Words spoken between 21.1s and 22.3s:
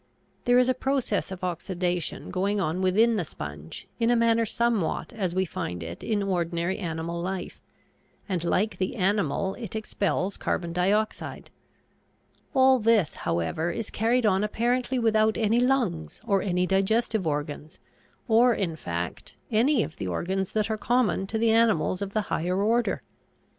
to the animals of the